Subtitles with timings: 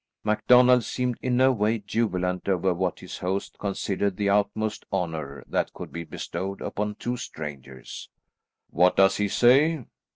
[0.23, 5.75] MacDonald seemed in no way jubilant over what his host considered the utmost honour that
[5.75, 8.09] could be bestowed upon two strangers.
[8.71, 9.85] "What does he say?"